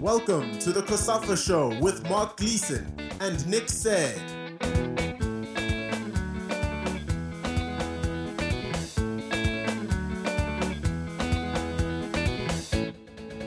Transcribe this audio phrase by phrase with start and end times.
[0.00, 2.86] Welcome to the COSAFA Show with Mark Gleason
[3.18, 4.16] and Nick Said.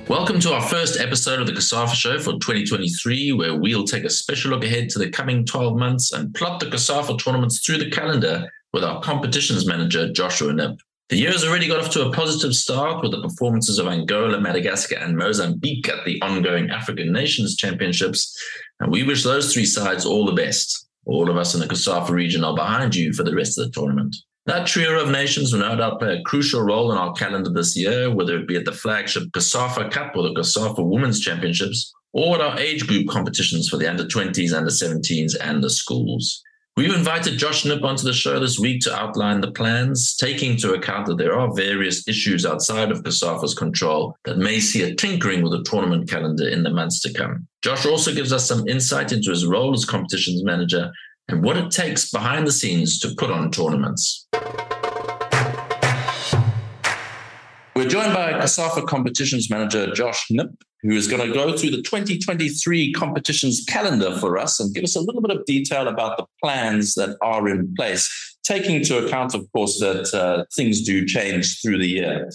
[0.09, 4.09] Welcome to our first episode of the COSAFA Show for 2023, where we'll take a
[4.09, 7.89] special look ahead to the coming 12 months and plot the COSAFA tournaments through the
[7.89, 10.79] calendar with our competitions manager, Joshua Knipp.
[11.11, 14.39] The year has already got off to a positive start with the performances of Angola,
[14.39, 18.33] Madagascar, and Mozambique at the ongoing African Nations Championships.
[18.79, 20.87] And we wish those three sides all the best.
[21.05, 23.71] All of us in the COSAFA region are behind you for the rest of the
[23.71, 24.15] tournament.
[24.45, 27.75] That trio of nations will no doubt play a crucial role in our calendar this
[27.75, 32.35] year, whether it be at the flagship COSAFA Cup or the COSAFA Women's Championships, or
[32.35, 36.41] at our age group competitions for the under 20s, under 17s, and the schools.
[36.77, 40.73] We've invited Josh Knipp onto the show this week to outline the plans, taking into
[40.73, 45.43] account that there are various issues outside of COSAFA's control that may see a tinkering
[45.43, 47.45] with the tournament calendar in the months to come.
[47.61, 50.89] Josh also gives us some insight into his role as competitions manager
[51.27, 54.27] and what it takes behind the scenes to put on tournaments.
[57.81, 61.81] We're joined by COSAFA competitions manager Josh Knipp, who is going to go through the
[61.81, 66.27] 2023 competitions calendar for us and give us a little bit of detail about the
[66.43, 71.59] plans that are in place, taking into account, of course, that uh, things do change
[71.59, 72.29] through the year.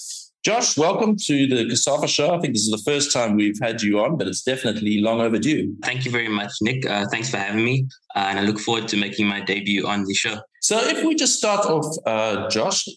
[0.44, 2.34] Josh, welcome to the COSAFA show.
[2.34, 5.20] I think this is the first time we've had you on, but it's definitely long
[5.20, 5.76] overdue.
[5.84, 6.84] Thank you very much, Nick.
[6.84, 7.86] Uh, thanks for having me.
[8.16, 10.40] Uh, and I look forward to making my debut on the show.
[10.60, 12.88] So, if we just start off, uh, Josh,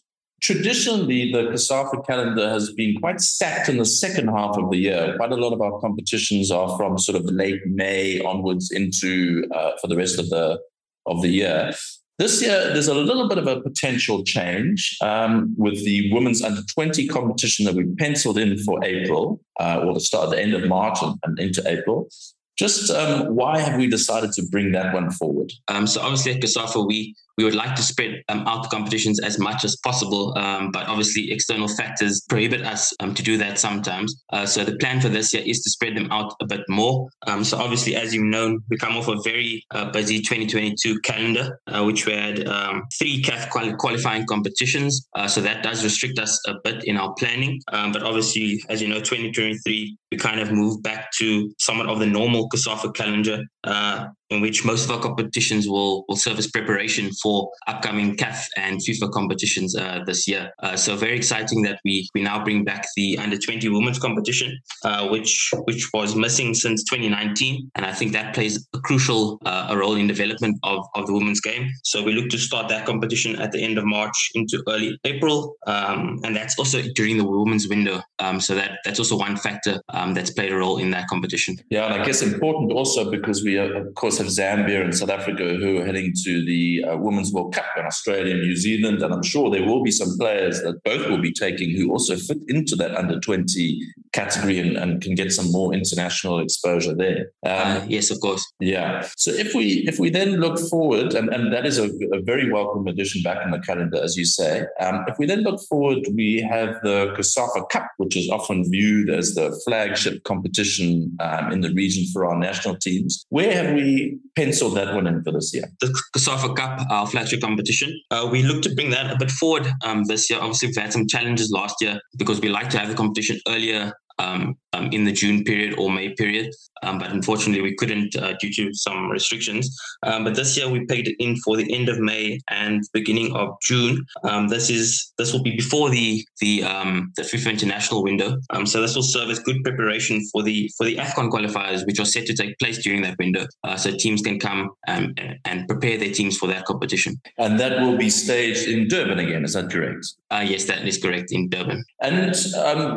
[0.41, 5.15] traditionally the COSAFA calendar has been quite stacked in the second half of the year.
[5.17, 9.71] Quite a lot of our competitions are from sort of late May onwards into uh,
[9.81, 10.59] for the rest of the
[11.05, 11.73] of the year.
[12.19, 16.61] This year, there's a little bit of a potential change um, with the women's under
[16.63, 20.53] 20 competition that we penciled in for April, uh, or the start, at the end
[20.53, 22.09] of March and, and into April.
[22.57, 25.53] Just um, why have we decided to bring that one forward?
[25.69, 29.17] Um, so obviously at COSAFA, we we would like to spread um, out the competitions
[29.21, 33.57] as much as possible, um, but obviously external factors prohibit us um, to do that
[33.57, 34.13] sometimes.
[34.33, 37.07] Uh, so the plan for this year is to spread them out a bit more.
[37.27, 41.57] Um, so obviously, as you've known, we come off a very uh, busy 2022 calendar,
[41.67, 45.07] uh, which we had um, three CAF quali- qualifying competitions.
[45.15, 47.61] Uh, so that does restrict us a bit in our planning.
[47.71, 51.99] Um, but obviously, as you know, 2023, we kind of moved back to somewhat of
[51.99, 56.47] the normal COSAFA calendar uh, in which most of our competitions will, will serve as
[56.47, 60.51] preparation for upcoming CAF and FIFA competitions uh, this year.
[60.61, 64.57] Uh, so very exciting that we we now bring back the under 20 women's competition,
[64.83, 69.67] uh, which which was missing since 2019, and I think that plays a crucial uh,
[69.69, 71.69] a role in development of, of the women's game.
[71.83, 75.55] So we look to start that competition at the end of March into early April,
[75.65, 78.01] um, and that's also during the women's window.
[78.19, 81.57] Um, so that that's also one factor um, that's played a role in that competition.
[81.69, 85.09] Yeah, and I guess important also because we are, of course have Zambia and South
[85.09, 89.01] Africa who are heading to the uh, Women's World Cup in Australia and New Zealand.
[89.01, 92.15] And I'm sure there will be some players that both will be taking who also
[92.15, 93.81] fit into that under 20
[94.13, 97.31] category and, and can get some more international exposure there.
[97.45, 98.45] Um, uh, yes, of course.
[98.59, 99.07] Yeah.
[99.17, 102.51] So if we if we then look forward, and, and that is a, a very
[102.51, 104.65] welcome addition back in the calendar, as you say.
[104.79, 109.09] Um, if we then look forward, we have the COSAFA Cup, which is often viewed
[109.09, 113.25] as the flagship competition um, in the region for our national teams.
[113.29, 115.65] Where have we penciled that one in for this year?
[115.81, 117.99] The COSAFA Cup, our flagship competition.
[118.11, 120.39] Uh, we look to bring that a bit forward um, this year.
[120.39, 123.93] Obviously, we've had some challenges last year because we like to have the competition earlier
[124.19, 126.53] um, um, in the June period or May period.
[126.83, 129.75] Um, but unfortunately, we couldn't uh, due to some restrictions.
[130.03, 133.35] Um, but this year, we paid it in for the end of May and beginning
[133.35, 134.05] of June.
[134.23, 138.37] Um, this is this will be before the the um, the FIFA international window.
[138.65, 142.05] so this will serve as good preparation for the for the Afcon qualifiers, which are
[142.05, 143.45] set to take place during that window.
[143.63, 147.19] Uh, so teams can come and, and prepare their teams for that competition.
[147.37, 149.43] And that will be staged in Durban again.
[149.43, 150.05] Is that correct?
[150.31, 151.83] Uh, yes, that is correct in Durban.
[152.01, 152.35] And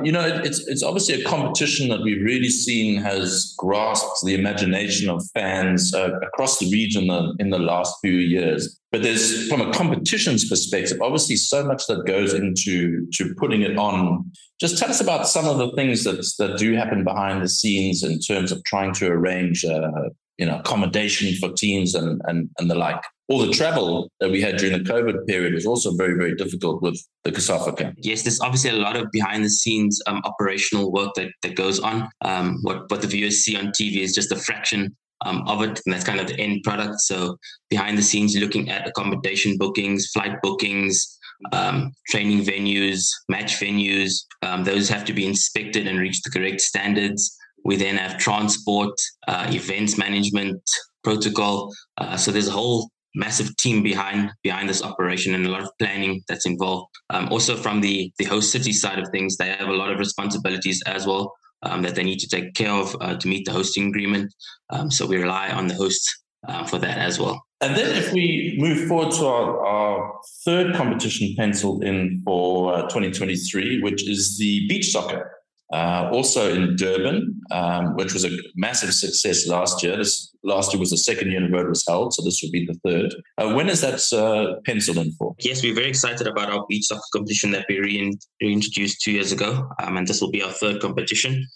[0.06, 5.08] you know, it's it's obviously a competition that we've really seen has grasped the imagination
[5.08, 8.78] of fans uh, across the region in the last few years.
[8.90, 13.78] But there's, from a competitions perspective, obviously so much that goes into to putting it
[13.78, 14.30] on.
[14.60, 18.02] Just tell us about some of the things that that do happen behind the scenes
[18.02, 20.10] in terms of trying to arrange, uh,
[20.42, 24.40] you know, accommodation for teams and and and the like all the travel that we
[24.42, 27.94] had during the COVID period was also very, very difficult with the COSAFA camp.
[27.98, 31.78] Yes, there's obviously a lot of behind the scenes um, operational work that, that goes
[31.78, 32.08] on.
[32.22, 35.80] Um, what, what the viewers see on TV is just a fraction um, of it,
[35.86, 37.00] and that's kind of the end product.
[37.00, 37.38] So
[37.70, 41.18] behind the scenes, looking at accommodation bookings, flight bookings,
[41.52, 44.24] um, training venues, match venues.
[44.42, 47.38] Um, those have to be inspected and reach the correct standards.
[47.64, 48.94] We then have transport,
[49.28, 50.62] uh, events management,
[51.04, 51.72] protocol.
[51.98, 55.70] Uh, so there's a whole massive team behind behind this operation and a lot of
[55.78, 56.88] planning that's involved.
[57.10, 59.98] Um, also, from the the host city side of things, they have a lot of
[59.98, 63.52] responsibilities as well um, that they need to take care of uh, to meet the
[63.52, 64.32] hosting agreement.
[64.70, 67.42] Um, so we rely on the hosts uh, for that as well.
[67.60, 72.82] And then, if we move forward to our, our third competition penciled in for uh,
[72.82, 75.30] 2023, which is the beach soccer
[75.72, 79.96] uh, also in Durban, um, which was a massive success last year.
[79.96, 82.40] This last year was the second year in a row it was held, so this
[82.42, 83.14] will be the third.
[83.38, 85.34] Uh, when is that uh, penciled in for?
[85.38, 89.32] Yes, we're very excited about our beach soccer competition that we re- reintroduced two years
[89.32, 91.46] ago, um, and this will be our third competition.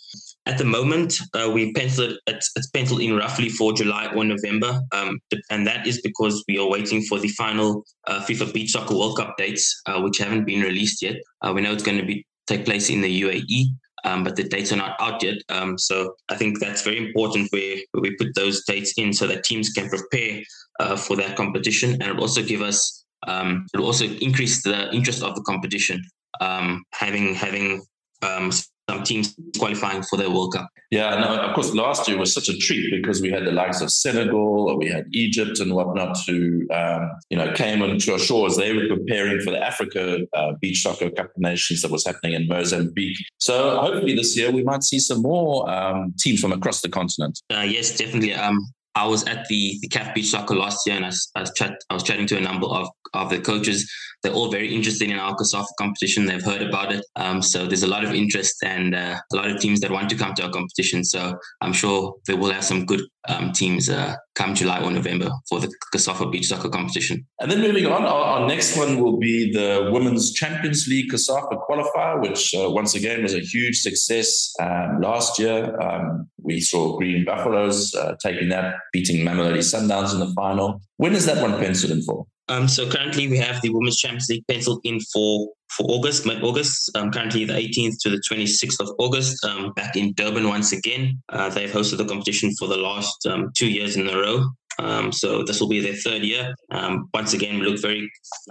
[0.46, 4.80] At the moment, uh, we penciled it's, it's, penciled in roughly for July or November,
[4.92, 5.18] um,
[5.50, 9.16] and that is because we are waiting for the final uh, FIFA Beach Soccer World
[9.16, 11.16] Cup dates, uh, which haven't been released yet.
[11.42, 13.66] Uh, we know it's going to be take place in the UAE,
[14.06, 15.38] um, but the dates are not out yet.
[15.48, 19.26] Um, so I think that's very important where, where, we put those dates in so
[19.26, 20.42] that teams can prepare
[20.78, 25.22] uh, for that competition, and it'll also give us um, it'll also increase the interest
[25.22, 26.00] of the competition.
[26.40, 27.84] Um, having having
[28.22, 28.52] um,
[28.88, 30.68] some teams qualifying for their World Cup.
[30.90, 33.80] Yeah, no, of course, last year was such a treat because we had the likes
[33.80, 38.18] of Senegal, or we had Egypt and whatnot who, um, you know, came onto our
[38.18, 38.56] shores.
[38.56, 42.34] They were preparing for the Africa uh, Beach Soccer Cup of Nations that was happening
[42.34, 43.18] in Mozambique.
[43.38, 47.40] So hopefully this year we might see some more um, teams from across the continent.
[47.52, 48.34] Uh, yes, definitely.
[48.34, 48.60] Um,
[48.96, 51.78] I was at the the CAF Beach Soccer last year, and I, I, was chat,
[51.90, 53.90] I was chatting to a number of, of the coaches.
[54.22, 56.26] They're all very interested in our COSAFA competition.
[56.26, 59.50] They've heard about it, um, so there's a lot of interest and uh, a lot
[59.50, 61.04] of teams that want to come to our competition.
[61.04, 65.30] So I'm sure they will have some good um, teams uh, come July or November
[65.48, 67.26] for the COSAFA Beach Soccer competition.
[67.40, 71.60] And then moving on, our, our, next one will be the Women's Champions League COSAFA
[71.68, 75.78] qualifier, which uh, once again was a huge success um, last year.
[75.80, 80.80] Um, we saw Green Buffaloes uh, taking that, beating Mamelodi Sundowns in the final.
[80.96, 82.26] When is that one penciled in for?
[82.48, 86.42] Um, so currently we have the Women's Champions League penciled in for for August, mid
[86.42, 86.90] August.
[86.94, 89.44] Um, currently the 18th to the 26th of August.
[89.44, 91.22] Um, back in Durban once again.
[91.28, 94.44] Uh, they've hosted the competition for the last um, two years in a row.
[94.78, 96.54] Um, so this will be their third year.
[96.70, 98.10] Um, once again, we look very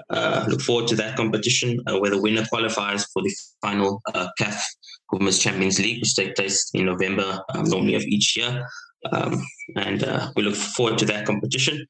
[0.09, 4.27] uh, look forward to that competition uh, where the winner qualifies for the final uh,
[4.39, 4.59] CAF
[5.12, 8.65] Women's Champions League, which takes place in November um, normally of each year.
[9.12, 9.45] Um,
[9.75, 11.86] and uh, we look forward to that competition.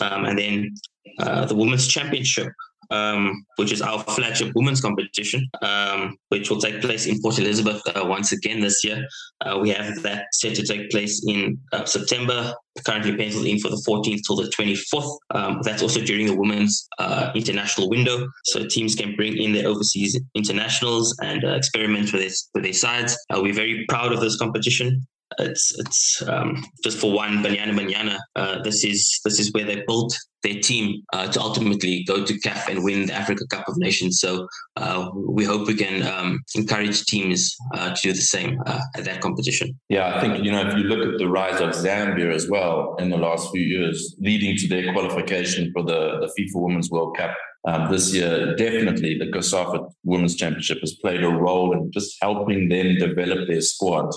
[0.00, 0.74] Um, and then
[1.18, 2.52] uh, the Women's Championship,
[2.90, 7.82] um, which is our flagship women's competition, um, which will take place in Port Elizabeth
[7.88, 9.06] uh, once again this year.
[9.40, 12.54] Uh, we have that set to take place in uh, September,
[12.86, 15.18] currently penciled in for the 14th till the 24th.
[15.34, 19.68] Um, that's also during the women's uh, international window, so teams can bring in their
[19.68, 23.16] overseas internationals and experiment with, this, with their sides.
[23.30, 25.06] We're very proud of this competition
[25.38, 28.18] it's it's um, just for one Banyana Banyana.
[28.34, 32.40] Uh, this is this is where they built their team uh, to ultimately go to
[32.40, 34.20] CAF and win the Africa Cup of Nations.
[34.20, 34.46] So
[34.76, 39.04] uh, we hope we can um, encourage teams uh, to do the same uh, at
[39.04, 39.78] that competition.
[39.88, 42.96] Yeah, I think you know if you look at the rise of Zambia as well
[42.98, 47.16] in the last few years, leading to their qualification for the the FIFA Women's World
[47.16, 47.34] Cup.
[47.66, 52.68] Um, this year, definitely the COSAFA Women's Championship has played a role in just helping
[52.68, 54.10] them develop their squad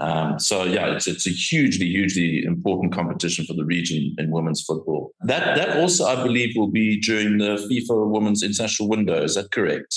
[0.00, 4.62] um, so yeah, it's it's a hugely hugely important competition for the region in women's
[4.62, 5.12] football.
[5.22, 9.22] That that also I believe will be during the FIFA Women's International Window.
[9.22, 9.94] Is that correct?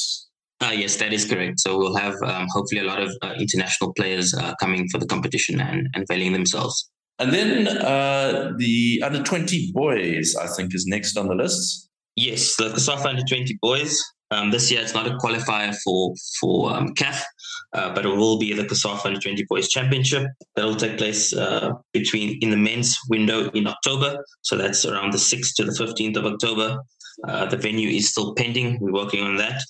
[0.62, 1.60] Uh, yes, that is correct.
[1.60, 5.06] So we'll have um, hopefully a lot of uh, international players uh, coming for the
[5.06, 6.90] competition and, and veiling themselves.
[7.20, 11.90] And then uh, the under 20 boys, I think, is next on the list.
[12.16, 14.00] Yes, the COSAFA under 20 boys.
[14.32, 17.22] Um, this year, it's not a qualifier for for um, CAF,
[17.74, 20.28] uh, but it will be the COSAFA Under 20 Boys Championship.
[20.56, 24.24] That will take place uh, between in the men's window in October.
[24.42, 26.80] So that's around the 6th to the 15th of October.
[27.28, 28.80] Uh, the venue is still pending.
[28.80, 29.62] We're working on that.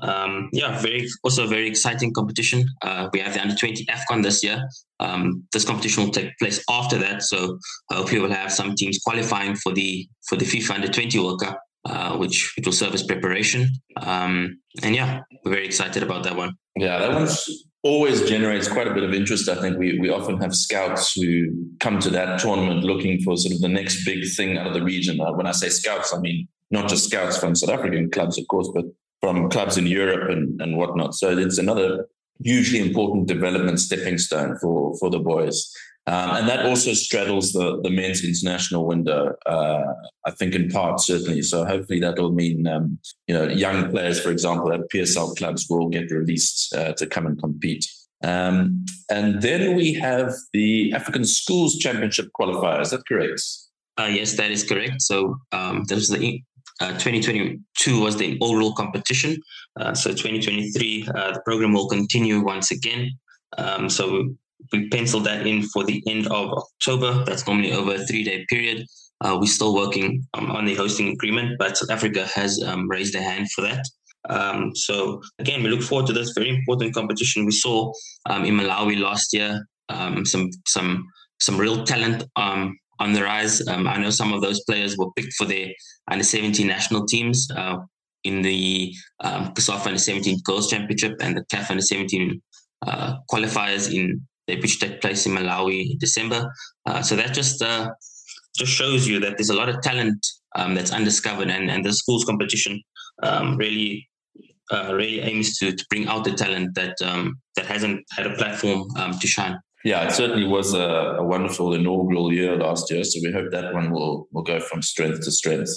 [0.00, 2.64] Um, yeah, very also a very exciting competition.
[2.80, 4.66] Uh, we have the under 20 AFCON this year.
[5.00, 7.58] Um, this competition will take place after that, so
[7.90, 11.60] hopefully we'll have some teams qualifying for the for the FIFA Under 20 World Cup
[11.84, 13.68] uh, which which will serve as preparation.
[13.96, 16.54] Um, and yeah, we're very excited about that one.
[16.76, 17.48] Yeah, that one's
[17.82, 19.48] always generates quite a bit of interest.
[19.48, 21.48] I think we we often have scouts who
[21.80, 24.82] come to that tournament looking for sort of the next big thing out of the
[24.82, 25.20] region.
[25.20, 28.46] Uh, when I say scouts, I mean not just scouts from South African clubs, of
[28.48, 28.84] course, but
[29.20, 31.14] from clubs in Europe and, and whatnot.
[31.14, 32.06] So it's another
[32.42, 35.70] hugely important development stepping stone for for the boys.
[36.06, 39.84] Um, and that also straddles the, the men's international window, uh,
[40.26, 41.42] I think, in part, certainly.
[41.42, 45.66] So hopefully that will mean, um, you know, young players, for example, at PSL clubs
[45.70, 47.86] will get released uh, to come and compete.
[48.24, 52.80] Um, and then we have the African Schools Championship qualifier.
[52.80, 53.40] Is that correct?
[53.98, 55.02] Uh, yes, that is correct.
[55.02, 56.42] So um, the
[56.80, 59.40] uh, 2022 was the overall competition.
[59.78, 63.12] Uh, so 2023, uh, the program will continue once again.
[63.58, 64.34] Um, so
[64.72, 67.24] we penciled that in for the end of October.
[67.24, 68.86] That's normally over a three-day period.
[69.20, 73.14] Uh, we're still working um, on the hosting agreement, but South Africa has um, raised
[73.14, 73.84] a hand for that.
[74.28, 77.44] Um, so again, we look forward to this very important competition.
[77.44, 77.92] We saw
[78.28, 81.06] um, in Malawi last year um, some some
[81.40, 83.66] some real talent um, on the rise.
[83.66, 85.68] I know some of those players were picked for their
[86.10, 87.78] under 17 national teams uh,
[88.24, 92.40] in the um, COSAFA under 17 Girls Championship and the CAF under 17
[92.86, 96.52] uh, qualifiers in which take place in Malawi in December.
[96.86, 97.90] Uh, so that just uh,
[98.56, 101.92] just shows you that there's a lot of talent um, that's undiscovered, and and the
[101.92, 102.80] schools competition
[103.22, 104.08] um, really
[104.70, 108.34] uh, really aims to to bring out the talent that um, that hasn't had a
[108.36, 109.58] platform um, to shine.
[109.84, 113.02] Yeah, it certainly was a, a, wonderful inaugural year last year.
[113.02, 115.70] So we hope that one will will go from strength to strength.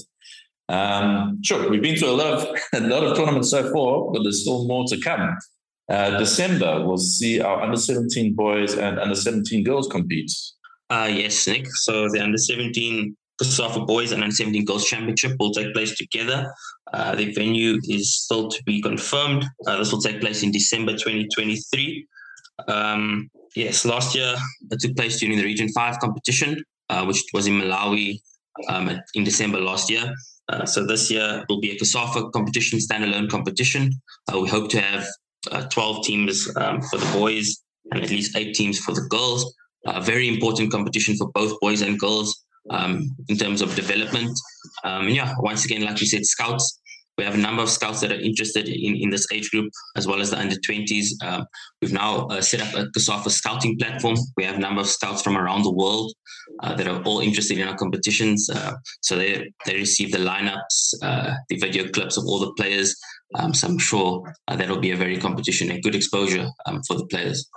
[0.70, 4.24] Um, sure, we've been through a lot of a lot of tournaments so far, but
[4.24, 5.36] there's still more to come.
[5.89, 10.32] Uh, December, we'll see our under 17 boys and under 17 girls compete.
[10.89, 11.68] Uh, yes, Nick.
[11.68, 16.51] So the under 17 COSAFA Boys and under 17 Girls Championship will take place together.
[16.94, 19.46] Uh, the venue is still to be confirmed.
[19.68, 22.08] Uh, this will take place in December 2023.
[22.68, 24.36] Um, yes, last year
[24.72, 28.20] it took place during the Region 5 competition, uh, which was in Malawi
[28.70, 30.13] um, in December last year.
[30.48, 33.92] Uh, so this year will be a COSAFA competition, standalone competition.
[34.32, 35.06] Uh, we hope to have
[35.52, 39.54] uh, 12 teams um, for the boys and at least eight teams for the girls.
[39.88, 44.38] A very important competition for both boys and girls um, in terms of development.
[44.84, 46.80] Um, yeah, once again, like you said, scouts.
[47.18, 50.06] We have a number of scouts that are interested in, in this age group, as
[50.06, 51.12] well as the under 20s.
[51.24, 51.46] Um,
[51.82, 54.16] we've now uh, set up a COSAFA scouting platform.
[54.36, 56.12] We have a number of scouts from around the world
[56.62, 58.50] uh, that are all interested in our competitions.
[58.50, 62.94] Uh, so they, they receive the lineups, uh, the video clips of all the players.
[63.38, 66.98] Um, so I'm sure uh, that'll be a very competition, and good exposure um, for
[66.98, 67.50] the players.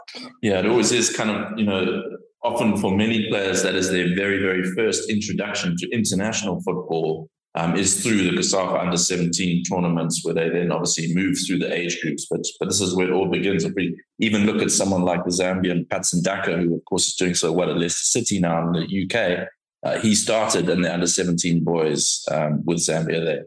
[0.43, 2.03] Yeah, it always is kind of, you know,
[2.43, 7.77] often for many players, that is their very, very first introduction to international football um,
[7.77, 12.01] is through the COSAFA under 17 tournaments, where they then obviously move through the age
[12.03, 12.27] groups.
[12.31, 13.65] But but this is where it all begins.
[13.65, 17.15] If we even look at someone like the Zambian Patson Daka, who of course is
[17.17, 19.49] doing so well at Leicester City now in the UK,
[19.83, 23.45] uh, he started in the under 17 boys um, with Zambia there.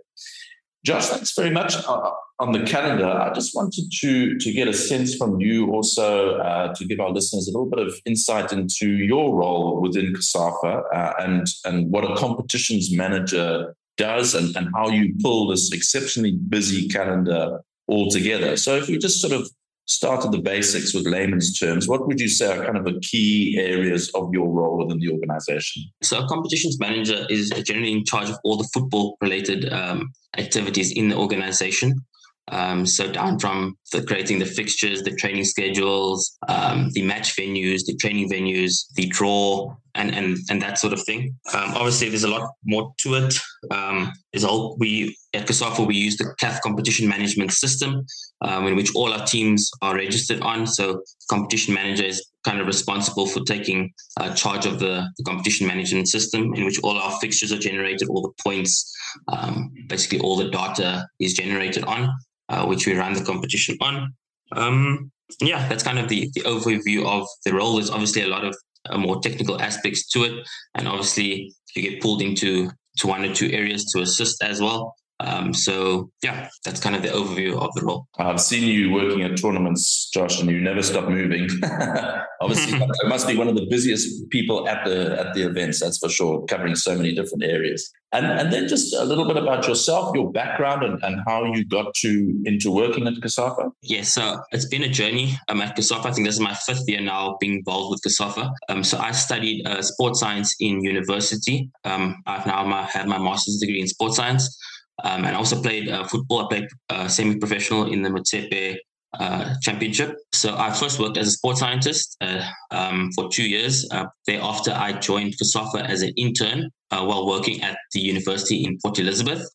[0.84, 3.06] Josh, thanks very much uh, on the calendar.
[3.06, 7.12] I just wanted to to get a sense from you also uh, to give our
[7.12, 12.04] listeners a little bit of insight into your role within COSAFA uh, and and what
[12.04, 18.58] a competitions manager does and, and how you pull this exceptionally busy calendar all together.
[18.58, 19.48] So if we just sort of
[19.86, 23.00] start at the basics with layman's terms, what would you say are kind of the
[23.02, 25.84] key areas of your role within the organization?
[26.02, 30.92] So, a competitions manager is generally in charge of all the football related um, activities
[30.92, 32.06] in the organization.
[32.48, 37.86] Um, so down from the creating the fixtures, the training schedules, um, the match venues,
[37.86, 41.36] the training venues, the draw, and and and that sort of thing.
[41.54, 43.36] Um, obviously, there's a lot more to it.
[43.72, 44.12] Um,
[44.46, 48.06] all we at COSAFA we use the CAF competition management system,
[48.42, 50.66] um, in which all our teams are registered on.
[50.66, 55.68] So competition manager is kind of responsible for taking uh, charge of the, the, competition
[55.68, 58.92] management system, in which all our fixtures are generated, all the points,
[59.28, 62.12] um, basically all the data is generated on
[62.52, 64.14] uh, which we ran the competition on.
[64.52, 67.76] Um, yeah, that's kind of the, the overview of the role.
[67.76, 68.56] There's obviously a lot of
[68.90, 73.34] uh, more technical aspects to it, and obviously you get pulled into to one or
[73.34, 74.94] two areas to assist as well.
[75.22, 78.08] Um, so yeah, that's kind of the overview of the role.
[78.18, 81.48] I've seen you working at tournaments, Josh, and you never stop moving.
[82.42, 85.80] Obviously, it must be one of the busiest people at the at the events.
[85.80, 87.92] That's for sure, covering so many different areas.
[88.14, 91.64] And and then just a little bit about yourself, your background, and, and how you
[91.66, 93.72] got to into working at COSAFA.
[93.84, 95.38] Yes, so it's been a journey.
[95.48, 96.06] I'm at COSAFA.
[96.08, 98.52] I think this is my fifth year now being involved with COSAFA.
[98.70, 101.70] Um, so I studied uh, sports science in university.
[101.86, 104.58] Um, I've now my, had my master's degree in sports science.
[105.04, 106.46] Um, and I also played uh, football.
[106.46, 108.78] I played uh, semi-professional in the Motsepe
[109.20, 110.16] uh, championship.
[110.32, 113.88] So I first worked as a sports scientist uh, um, for two years.
[113.92, 118.78] Uh, thereafter, I joined COSAFA as an intern uh, while working at the university in
[118.84, 119.46] Port Elizabeth.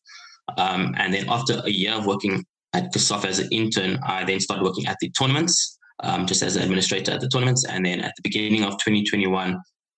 [0.57, 4.39] Um, and then after a year of working at COSAFA as an intern, I then
[4.39, 7.65] started working at the tournaments, um, just as an administrator at the tournaments.
[7.65, 9.57] And then at the beginning of 2021,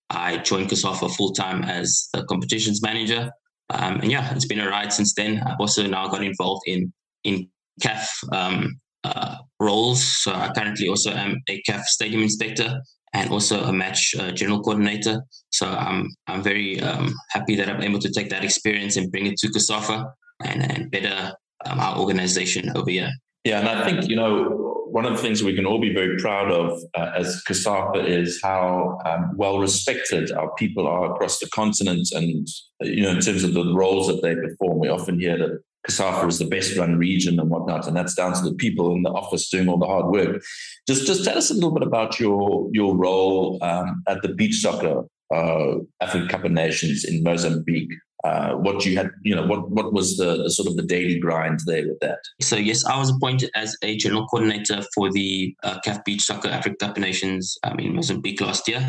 [0.10, 3.30] I joined COSAFA full time as the competitions manager.
[3.70, 5.42] Um, and yeah, it's been a ride since then.
[5.46, 6.92] I've also now got involved in
[7.24, 7.48] in
[7.82, 10.04] CAF um, uh, roles.
[10.24, 12.82] So I currently also am a CAF stadium inspector
[13.14, 15.24] and also a match uh, general coordinator.
[15.50, 19.26] So I'm I'm very um, happy that I'm able to take that experience and bring
[19.26, 20.12] it to COSAFA
[20.44, 21.34] and, and better
[21.66, 23.12] um, our organization over here.
[23.44, 26.18] Yeah, and I think you know one of the things we can all be very
[26.18, 31.50] proud of uh, as COSAFA is how um, well respected our people are across the
[31.50, 32.48] continent, and
[32.82, 34.80] you know in terms of the roles that they perform.
[34.80, 38.34] We often hear that COSAFA is the best run region and whatnot, and that's down
[38.34, 40.42] to the people in the office doing all the hard work.
[40.88, 44.62] Just just tell us a little bit about your your role um, at the beach
[44.62, 45.04] soccer
[45.34, 47.92] uh, African Cup of Nations in Mozambique
[48.24, 51.62] uh, what you had, you know, what what was the, sort of the daily grind
[51.66, 52.20] there with that?
[52.42, 56.50] So yes, I was appointed as a general coordinator for the uh, CAF Beach Soccer
[56.50, 58.88] Africa Cup Nations um, in Mozambique last year.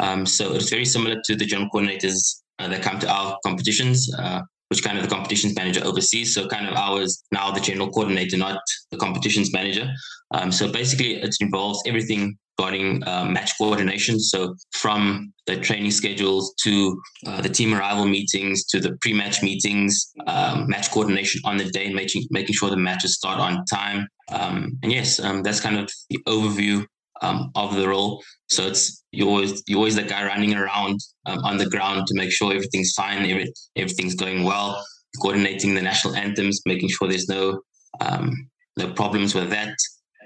[0.00, 4.12] Um, so it's very similar to the general coordinators uh, that come to our competitions,
[4.18, 4.40] uh,
[4.72, 6.34] which kind of the competitions manager oversees.
[6.34, 8.58] So kind of I was now the general coordinator, not
[8.90, 9.86] the competitions manager.
[10.30, 14.18] Um, so basically, it involves everything regarding uh, match coordination.
[14.18, 20.10] So from the training schedules to uh, the team arrival meetings to the pre-match meetings,
[20.26, 24.08] um, match coordination on the day, making making sure the matches start on time.
[24.30, 26.86] Um, and yes, um, that's kind of the overview
[27.22, 28.22] um, of the role.
[28.48, 32.14] So it's you always you always the guy running around um, on the ground to
[32.14, 34.84] make sure everything's fine, every, everything's going well,
[35.20, 37.60] coordinating the national anthems, making sure there's no
[38.00, 38.30] um,
[38.76, 39.74] no problems with that.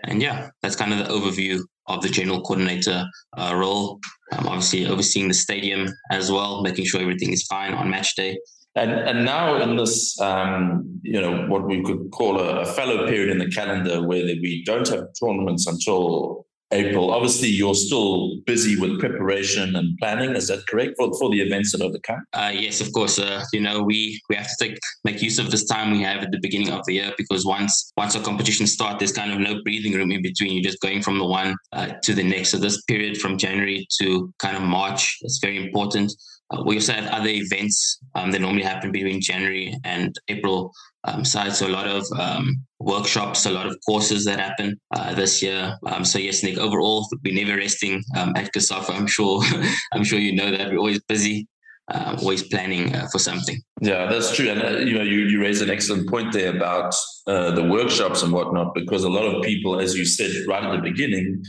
[0.04, 3.04] And yeah, that's kind of the overview of the general coordinator
[3.36, 4.00] uh, role.
[4.32, 8.36] Um, obviously, overseeing the stadium as well, making sure everything is fine on match day.
[8.74, 13.30] And, and now in this, um, you know, what we could call a, a period
[13.30, 17.12] in the calendar where we don't have tournaments until April.
[17.12, 20.35] Obviously, you're still busy with preparation and planning.
[20.35, 22.25] Is that correct for, for the events that are to come?
[22.32, 23.18] Uh, yes, of course.
[23.18, 26.23] Uh, you know, we we have to take make use of this time we have
[26.23, 29.38] at the beginning of the year because once once our competition start, there's kind of
[29.38, 30.54] no breathing room in between.
[30.54, 32.50] You're just going from the one uh, to the next.
[32.50, 36.12] So this period from January to kind of March is very important.
[36.50, 40.72] Uh, we also have other events um, that normally happen between January and April
[41.07, 41.55] um, side.
[41.55, 45.77] So a lot of um, workshops, a lot of courses that happen uh, this year.
[45.87, 46.59] Um, so yes, Nick.
[46.59, 48.90] Overall, we're never resting um, at COSAFA.
[48.90, 49.42] I'm sure.
[49.92, 51.49] I'm sure you know that we're always busy.
[51.88, 53.61] Uh, always planning uh, for something.
[53.81, 56.92] Yeah, that's true, and uh, you know, you you raise an excellent point there about
[57.29, 60.73] uh, the workshops and whatnot, because a lot of people, as you said right at
[60.73, 61.40] the beginning,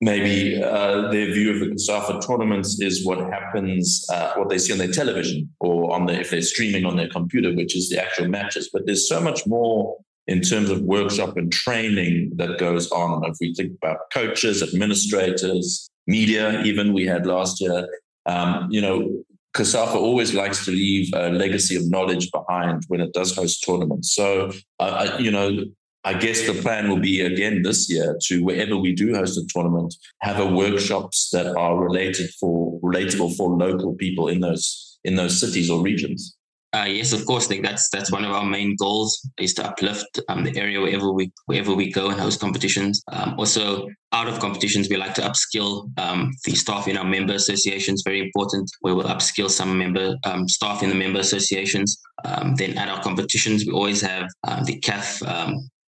[0.00, 4.72] maybe uh, their view of the COSAFA tournaments is what happens, uh, what they see
[4.72, 8.02] on their television or on the, if they're streaming on their computer, which is the
[8.02, 8.70] actual matches.
[8.72, 13.24] But there's so much more in terms of workshop and training that goes on.
[13.28, 17.86] If we think about coaches, administrators, media, even we had last year,
[18.26, 19.22] um, you know,
[19.54, 24.14] COSAFA always likes to leave a legacy of knowledge behind when it does host tournaments.
[24.14, 25.64] So, uh, you know,
[26.04, 29.46] I guess the plan will be again this year to wherever we do host a
[29.52, 35.16] tournament, have a workshops that are related for relatable for local people in those in
[35.16, 36.36] those cities or regions.
[36.72, 37.50] Uh, yes, of course.
[37.50, 41.12] Like that's that's one of our main goals is to uplift um, the area wherever
[41.12, 43.02] we wherever we go and host competitions.
[43.10, 47.34] Um, also, out of competitions, we like to upskill um, the staff in our member
[47.34, 48.02] associations.
[48.04, 48.70] Very important.
[48.82, 52.00] We will upskill some member um, staff in the member associations.
[52.24, 55.22] Um, then at our competitions, we always have um, the CAF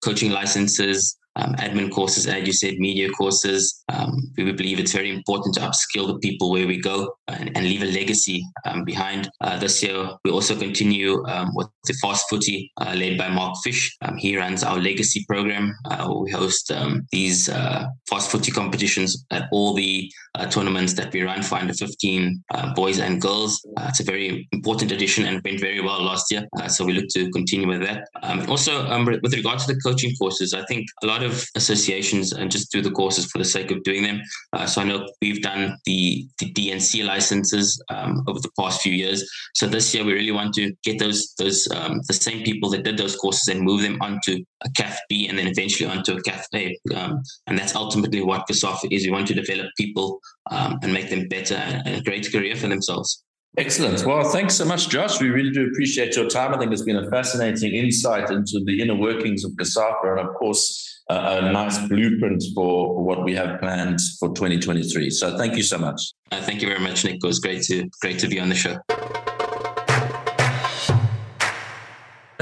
[0.03, 3.83] coaching licenses, um, admin courses, as you said, media courses.
[3.89, 7.65] Um, we believe it's very important to upskill the people where we go and, and
[7.65, 9.31] leave a legacy um, behind.
[9.41, 13.57] Uh, this year, we also continue um, with the Fast Footy uh, led by Mark
[13.65, 13.97] Fish.
[14.03, 15.75] Um, he runs our legacy program.
[15.91, 21.13] Uh, we host um, these uh, Fast Footy competitions at all the uh, tournaments that
[21.13, 23.61] we run for under 15 uh, boys and girls.
[23.83, 26.47] it's a very important addition and went very well last year.
[26.69, 28.09] so we look to continue with that.
[28.49, 28.89] also,
[29.23, 32.71] with regard to the coaching courses, I think a lot lot of associations and just
[32.71, 34.21] do the courses for the sake of doing them.
[34.53, 38.93] Uh, so I know we've done the, the DNC licenses um, over the past few
[38.93, 39.29] years.
[39.55, 42.85] So this year we really want to get those those um, the same people that
[42.85, 46.23] did those courses and move them onto a CAF B and then eventually onto a
[46.23, 46.77] CAF A.
[46.95, 49.05] Um, and that's ultimately what COSAFA is.
[49.05, 52.69] We want to develop people um, and make them better and a great career for
[52.69, 53.23] themselves.
[53.59, 54.07] Excellent.
[54.07, 55.21] Well, thanks so much, Josh.
[55.21, 56.55] We really do appreciate your time.
[56.55, 60.35] I think it's been a fascinating insight into the inner workings of COSAFA and, of
[60.37, 65.11] course, a nice blueprint for what we have planned for 2023.
[65.11, 66.01] So thank you so much.
[66.31, 67.17] Uh, thank you very much, Nick.
[67.17, 68.79] It was great to great to be on the show.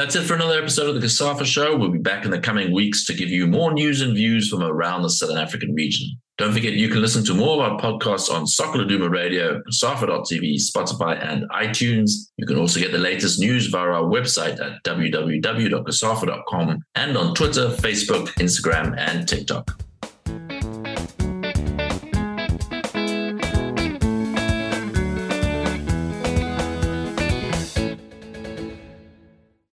[0.01, 1.77] That's it for another episode of the COSAFA Show.
[1.77, 4.63] We'll be back in the coming weeks to give you more news and views from
[4.63, 6.09] around the Southern African region.
[6.39, 11.23] Don't forget you can listen to more of our podcasts on Soccer Radio, COSAFA.tv, Spotify,
[11.23, 12.13] and iTunes.
[12.39, 17.69] You can also get the latest news via our website at www.cosafa.com and on Twitter,
[17.69, 19.90] Facebook, Instagram, and TikTok.